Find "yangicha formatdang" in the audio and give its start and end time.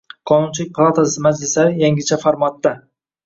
1.83-2.81